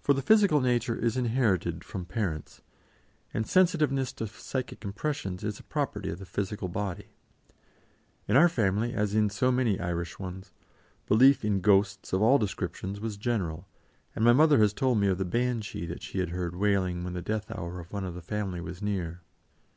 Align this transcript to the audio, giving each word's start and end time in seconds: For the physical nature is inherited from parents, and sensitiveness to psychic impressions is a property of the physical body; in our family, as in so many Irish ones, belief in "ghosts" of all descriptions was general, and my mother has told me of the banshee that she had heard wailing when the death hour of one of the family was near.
For 0.00 0.12
the 0.12 0.22
physical 0.22 0.60
nature 0.60 0.94
is 0.94 1.16
inherited 1.16 1.82
from 1.82 2.04
parents, 2.04 2.62
and 3.34 3.44
sensitiveness 3.48 4.12
to 4.12 4.28
psychic 4.28 4.84
impressions 4.84 5.42
is 5.42 5.58
a 5.58 5.64
property 5.64 6.08
of 6.08 6.20
the 6.20 6.24
physical 6.24 6.68
body; 6.68 7.08
in 8.28 8.36
our 8.36 8.48
family, 8.48 8.92
as 8.94 9.12
in 9.12 9.28
so 9.28 9.50
many 9.50 9.80
Irish 9.80 10.20
ones, 10.20 10.52
belief 11.06 11.44
in 11.44 11.62
"ghosts" 11.62 12.12
of 12.12 12.22
all 12.22 12.38
descriptions 12.38 13.00
was 13.00 13.16
general, 13.16 13.66
and 14.14 14.24
my 14.24 14.32
mother 14.32 14.58
has 14.58 14.72
told 14.72 14.98
me 15.00 15.08
of 15.08 15.18
the 15.18 15.24
banshee 15.24 15.84
that 15.84 16.04
she 16.04 16.20
had 16.20 16.28
heard 16.30 16.54
wailing 16.54 17.02
when 17.02 17.14
the 17.14 17.20
death 17.20 17.50
hour 17.50 17.80
of 17.80 17.92
one 17.92 18.04
of 18.04 18.14
the 18.14 18.22
family 18.22 18.60
was 18.60 18.80
near. 18.80 19.20